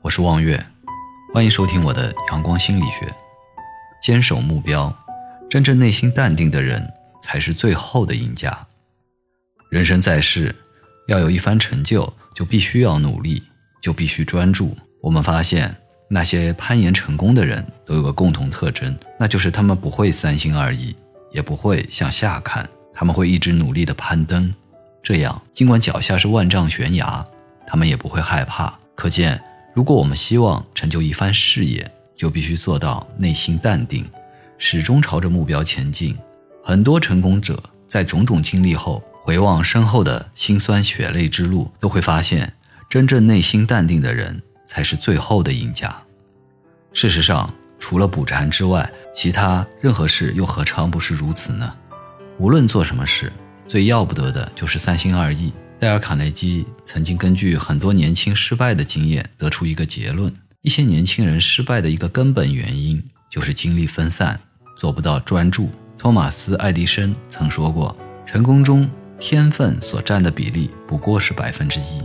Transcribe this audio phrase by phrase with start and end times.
[0.00, 0.64] 我是望月，
[1.34, 3.12] 欢迎收听我的阳光心理学。
[4.00, 4.96] 坚守目标，
[5.50, 6.88] 真正内心淡定的人
[7.20, 8.66] 才是最后的赢家。
[9.68, 10.54] 人生在世，
[11.08, 13.42] 要有一番成就，就必须要努力，
[13.82, 14.76] 就必须专注。
[15.02, 15.76] 我们发现，
[16.08, 20.94] 那些攀岩成功的人都有个共同特征，那就是他们不会三心二意，
[21.32, 24.54] 也不会向下看，他们会一直努力的攀登。
[25.02, 27.24] 这样，尽管脚下是万丈悬崖，
[27.66, 28.72] 他们也不会害怕。
[28.94, 29.40] 可见，
[29.78, 34.04] 如果我们希望成就一番事业，就必须做到内心淡定，
[34.58, 36.18] 始终朝着目标前进。
[36.64, 42.52] 很多成功者在种种经历后，回望身后的辛酸血泪之路，都会发现，
[42.90, 45.96] 真正内心淡定的人才是最后的赢家。
[46.92, 51.72] 事实上，除了补禅之外，其他任何事又何尝不是如此呢？
[52.40, 53.32] 无论做什么事。
[53.68, 55.52] 最要不得的就是三心二意。
[55.80, 64.40] 戴尔·卡内基曾经根据很多年轻失败的经验得出一个结论：一些年轻人失败的一个根本原因就是精力分散，
[64.76, 65.70] 做不到专注。
[65.96, 68.90] 托马斯·爱迪生曾说过：“成功中
[69.20, 72.02] 天分所占的比例不过是百分之一，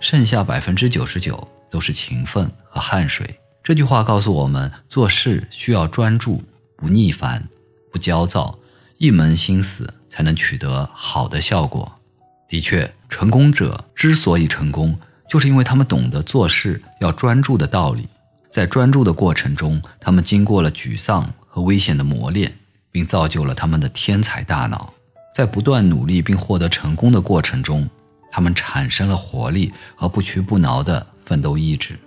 [0.00, 6.42] 剩下百分之九十九都是勤奋和汗水。”这句话告诉我们，做事需要专注，
[6.74, 7.46] 不逆烦，
[7.92, 8.58] 不焦躁。
[8.96, 12.00] 一门心思才能取得好的效果。
[12.48, 14.96] 的确，成功者之所以成功，
[15.28, 18.08] 就是因为他们懂得做事要专注的道理。
[18.48, 22.50] 在专注的过程中，他们经过了沮丧和危险的磨练，
[22.90, 24.94] 并造就了他们的天才大脑。
[25.34, 27.88] 在不断努力并获得成功的过程中，
[28.32, 31.98] 他们产生了活力和不屈不挠的奋斗意志。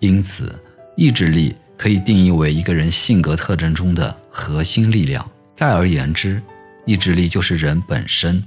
[0.00, 0.54] 因此，
[0.96, 5.26] 意志力可以定义为一个人性格特征中的核心力量。
[5.56, 6.42] 概而言之，
[6.84, 8.42] 意志力就是人本身，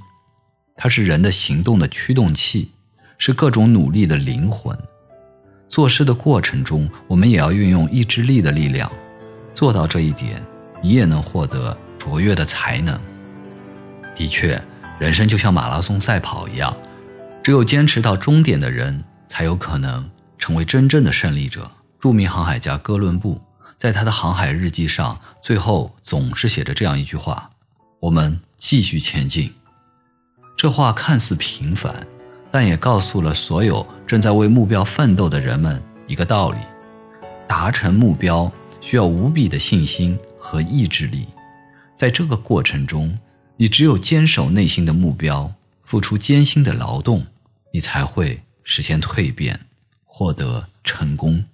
[0.76, 2.70] 它是人的行动的驱动器，
[3.16, 4.76] 是各种努力的灵魂。
[5.68, 8.90] 做事的过程中，我们也要运用意志力的力量，
[9.54, 10.40] 做到这一点，
[10.82, 13.00] 你也能获得卓越的才能。
[14.14, 14.60] 的确，
[14.98, 16.76] 人生就像马拉松赛跑一样，
[17.42, 21.70] 只有坚持到终点的人，才有可能成为真正的胜利者。
[21.98, 23.40] 著名航海家哥伦布。
[23.78, 27.50] 在他的航海日记上，最后总是写着这样一句话
[28.00, 29.52] ：“我们继续前进。”
[30.56, 31.94] 这话看似平凡，
[32.50, 36.58] 但也告诉了所有正在为目标奋斗的人们一个道理：
[37.46, 38.50] 达成目标
[38.80, 41.28] 需要无比的信心和意志力。
[41.94, 43.18] 在这个过程中，
[43.58, 45.52] 你只有坚守内心的目标，
[45.84, 47.26] 付出艰辛的劳动，
[47.70, 49.60] 你才会实现蜕变，
[50.06, 51.44] 获得成功。